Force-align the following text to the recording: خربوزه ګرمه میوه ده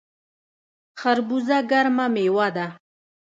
خربوزه 0.99 1.57
ګرمه 1.69 2.05
میوه 2.13 2.47
ده 2.55 2.67